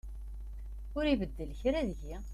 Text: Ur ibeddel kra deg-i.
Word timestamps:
Ur 0.97 1.05
ibeddel 1.07 1.51
kra 1.59 1.81
deg-i. 1.87 2.15